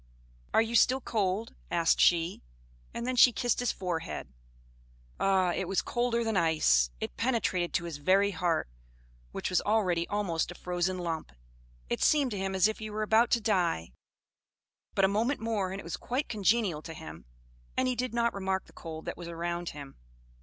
"Are 0.51 0.63
you 0.63 0.73
still 0.73 0.99
cold?" 0.99 1.53
asked 1.69 1.99
she; 1.99 2.41
and 2.91 3.05
then 3.05 3.15
she 3.15 3.31
kissed 3.31 3.59
his 3.59 3.71
forehead. 3.71 4.33
Ah! 5.19 5.51
it 5.53 5.67
was 5.67 5.83
colder 5.83 6.23
than 6.23 6.35
ice; 6.35 6.89
it 6.99 7.15
penetrated 7.17 7.71
to 7.75 7.83
his 7.83 7.97
very 7.97 8.31
heart, 8.31 8.67
which 9.31 9.51
was 9.51 9.61
already 9.61 10.07
almost 10.07 10.49
a 10.49 10.55
frozen 10.55 10.97
lump; 10.97 11.31
it 11.87 12.01
seemed 12.01 12.31
to 12.31 12.37
him 12.39 12.55
as 12.55 12.67
if 12.67 12.79
he 12.79 12.89
were 12.89 13.03
about 13.03 13.29
to 13.29 13.39
die 13.41 13.91
but 14.95 15.05
a 15.05 15.07
moment 15.07 15.39
more 15.39 15.71
and 15.71 15.79
it 15.79 15.83
was 15.83 15.97
quite 15.97 16.27
congenial 16.27 16.81
to 16.81 16.95
him, 16.95 17.25
and 17.77 17.87
he 17.87 17.95
did 17.95 18.11
not 18.11 18.33
remark 18.33 18.65
the 18.65 18.73
cold 18.73 19.05
that 19.05 19.17
was 19.17 19.27
around 19.27 19.69
him. 19.69 19.97